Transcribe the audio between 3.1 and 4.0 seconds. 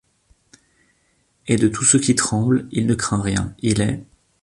rien. Il